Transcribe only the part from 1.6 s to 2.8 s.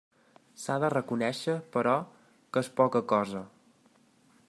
però, que és